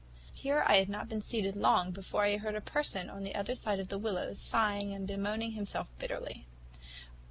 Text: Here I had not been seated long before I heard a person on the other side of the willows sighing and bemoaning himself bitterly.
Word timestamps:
Here 0.39 0.63
I 0.65 0.77
had 0.77 0.89
not 0.89 1.09
been 1.09 1.21
seated 1.21 1.55
long 1.55 1.91
before 1.91 2.23
I 2.23 2.37
heard 2.37 2.55
a 2.55 2.59
person 2.59 3.07
on 3.07 3.23
the 3.23 3.35
other 3.35 3.53
side 3.53 3.79
of 3.79 3.89
the 3.89 3.99
willows 3.99 4.39
sighing 4.39 4.95
and 4.95 5.05
bemoaning 5.07 5.51
himself 5.51 5.91
bitterly. 5.99 6.47